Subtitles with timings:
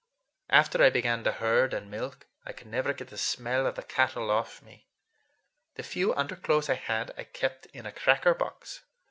[0.49, 3.83] After I began to herd and milk I could never get the smell of the
[3.83, 4.87] cattle off me.
[5.75, 8.81] The few underclothes I had I kept in a cracker box.